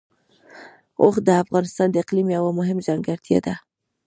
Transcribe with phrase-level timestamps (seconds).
[1.01, 3.55] اوښ د افغانستان د اقلیم یوه مهمه ځانګړتیا ده.